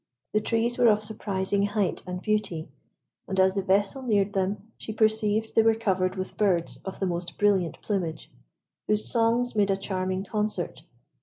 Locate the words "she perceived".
4.75-5.53